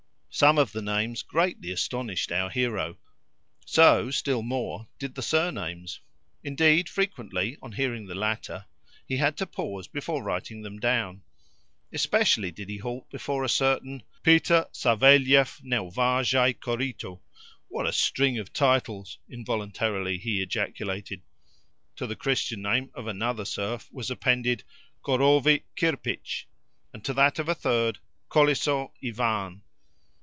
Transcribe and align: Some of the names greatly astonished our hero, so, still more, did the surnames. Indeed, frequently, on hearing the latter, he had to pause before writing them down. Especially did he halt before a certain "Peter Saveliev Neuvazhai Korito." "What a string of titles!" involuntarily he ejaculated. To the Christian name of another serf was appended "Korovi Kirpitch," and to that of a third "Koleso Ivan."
Some 0.33 0.57
of 0.57 0.71
the 0.71 0.81
names 0.81 1.23
greatly 1.23 1.71
astonished 1.71 2.31
our 2.31 2.49
hero, 2.49 2.97
so, 3.65 4.09
still 4.11 4.41
more, 4.41 4.87
did 4.97 5.13
the 5.15 5.21
surnames. 5.21 5.99
Indeed, 6.41 6.87
frequently, 6.87 7.57
on 7.61 7.73
hearing 7.73 8.07
the 8.07 8.15
latter, 8.15 8.65
he 9.05 9.17
had 9.17 9.35
to 9.37 9.45
pause 9.45 9.89
before 9.89 10.23
writing 10.23 10.61
them 10.61 10.79
down. 10.79 11.21
Especially 11.91 12.49
did 12.49 12.69
he 12.69 12.77
halt 12.77 13.09
before 13.09 13.43
a 13.43 13.49
certain 13.49 14.03
"Peter 14.23 14.67
Saveliev 14.71 15.59
Neuvazhai 15.65 16.53
Korito." 16.53 17.19
"What 17.67 17.85
a 17.85 17.91
string 17.91 18.39
of 18.39 18.53
titles!" 18.53 19.19
involuntarily 19.29 20.17
he 20.17 20.41
ejaculated. 20.41 21.21
To 21.97 22.07
the 22.07 22.15
Christian 22.15 22.61
name 22.61 22.89
of 22.95 23.05
another 23.05 23.43
serf 23.43 23.89
was 23.91 24.09
appended 24.09 24.63
"Korovi 25.03 25.63
Kirpitch," 25.75 26.47
and 26.93 27.03
to 27.03 27.13
that 27.15 27.37
of 27.37 27.49
a 27.49 27.53
third 27.53 27.99
"Koleso 28.29 28.93
Ivan." 29.03 29.63